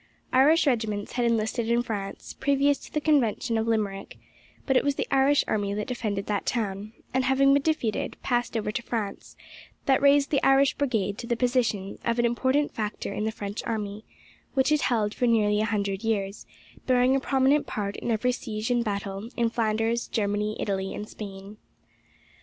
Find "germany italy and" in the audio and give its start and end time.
20.07-21.07